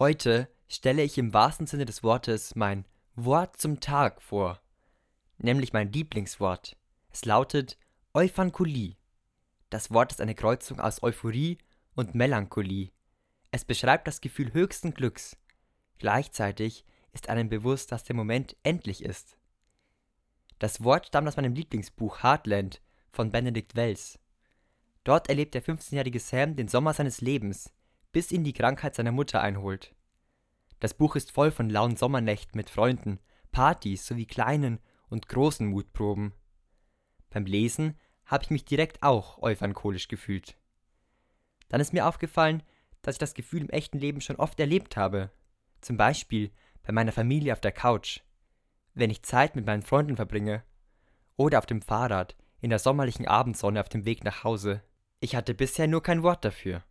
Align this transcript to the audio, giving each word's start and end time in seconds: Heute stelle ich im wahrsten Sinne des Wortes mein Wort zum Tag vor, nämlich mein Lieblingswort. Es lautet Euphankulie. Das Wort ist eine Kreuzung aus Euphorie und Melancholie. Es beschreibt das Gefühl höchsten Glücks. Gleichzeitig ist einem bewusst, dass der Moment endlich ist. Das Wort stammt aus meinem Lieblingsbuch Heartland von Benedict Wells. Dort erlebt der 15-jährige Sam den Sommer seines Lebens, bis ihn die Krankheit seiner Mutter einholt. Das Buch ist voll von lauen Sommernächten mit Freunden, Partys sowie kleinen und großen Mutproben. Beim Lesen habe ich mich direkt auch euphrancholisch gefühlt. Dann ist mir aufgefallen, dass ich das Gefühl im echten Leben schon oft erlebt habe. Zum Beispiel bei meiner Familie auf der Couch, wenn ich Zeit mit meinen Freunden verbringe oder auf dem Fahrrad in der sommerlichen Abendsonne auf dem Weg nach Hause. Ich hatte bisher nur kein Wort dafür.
Heute 0.00 0.48
stelle 0.66 1.02
ich 1.02 1.18
im 1.18 1.34
wahrsten 1.34 1.66
Sinne 1.66 1.84
des 1.84 2.02
Wortes 2.02 2.56
mein 2.56 2.86
Wort 3.16 3.58
zum 3.58 3.80
Tag 3.80 4.22
vor, 4.22 4.58
nämlich 5.36 5.74
mein 5.74 5.92
Lieblingswort. 5.92 6.78
Es 7.10 7.26
lautet 7.26 7.76
Euphankulie. 8.14 8.96
Das 9.68 9.90
Wort 9.90 10.12
ist 10.12 10.22
eine 10.22 10.34
Kreuzung 10.34 10.80
aus 10.80 11.02
Euphorie 11.02 11.58
und 11.96 12.14
Melancholie. 12.14 12.92
Es 13.50 13.66
beschreibt 13.66 14.06
das 14.06 14.22
Gefühl 14.22 14.54
höchsten 14.54 14.94
Glücks. 14.94 15.36
Gleichzeitig 15.98 16.86
ist 17.12 17.28
einem 17.28 17.50
bewusst, 17.50 17.92
dass 17.92 18.02
der 18.02 18.16
Moment 18.16 18.56
endlich 18.62 19.04
ist. 19.04 19.36
Das 20.58 20.82
Wort 20.82 21.08
stammt 21.08 21.28
aus 21.28 21.36
meinem 21.36 21.52
Lieblingsbuch 21.52 22.22
Heartland 22.22 22.80
von 23.12 23.30
Benedict 23.30 23.76
Wells. 23.76 24.18
Dort 25.04 25.28
erlebt 25.28 25.52
der 25.52 25.62
15-jährige 25.62 26.20
Sam 26.20 26.56
den 26.56 26.68
Sommer 26.68 26.94
seines 26.94 27.20
Lebens, 27.20 27.70
bis 28.12 28.32
ihn 28.32 28.44
die 28.44 28.52
Krankheit 28.52 28.94
seiner 28.94 29.12
Mutter 29.12 29.40
einholt. 29.40 29.94
Das 30.80 30.94
Buch 30.94 31.16
ist 31.16 31.32
voll 31.32 31.50
von 31.50 31.68
lauen 31.68 31.96
Sommernächten 31.96 32.56
mit 32.56 32.70
Freunden, 32.70 33.20
Partys 33.52 34.06
sowie 34.06 34.26
kleinen 34.26 34.80
und 35.08 35.28
großen 35.28 35.66
Mutproben. 35.66 36.32
Beim 37.28 37.44
Lesen 37.44 37.98
habe 38.24 38.44
ich 38.44 38.50
mich 38.50 38.64
direkt 38.64 39.02
auch 39.02 39.38
euphrancholisch 39.42 40.08
gefühlt. 40.08 40.56
Dann 41.68 41.80
ist 41.80 41.92
mir 41.92 42.06
aufgefallen, 42.06 42.62
dass 43.02 43.16
ich 43.16 43.20
das 43.20 43.34
Gefühl 43.34 43.62
im 43.62 43.70
echten 43.70 43.98
Leben 43.98 44.20
schon 44.20 44.36
oft 44.36 44.58
erlebt 44.60 44.96
habe. 44.96 45.30
Zum 45.80 45.96
Beispiel 45.96 46.50
bei 46.82 46.92
meiner 46.92 47.12
Familie 47.12 47.52
auf 47.52 47.60
der 47.60 47.72
Couch, 47.72 48.20
wenn 48.94 49.10
ich 49.10 49.22
Zeit 49.22 49.56
mit 49.56 49.66
meinen 49.66 49.82
Freunden 49.82 50.16
verbringe 50.16 50.62
oder 51.36 51.58
auf 51.58 51.66
dem 51.66 51.82
Fahrrad 51.82 52.36
in 52.60 52.70
der 52.70 52.78
sommerlichen 52.78 53.26
Abendsonne 53.26 53.80
auf 53.80 53.88
dem 53.88 54.04
Weg 54.04 54.24
nach 54.24 54.44
Hause. 54.44 54.82
Ich 55.20 55.34
hatte 55.34 55.54
bisher 55.54 55.86
nur 55.86 56.02
kein 56.02 56.22
Wort 56.22 56.44
dafür. 56.44 56.82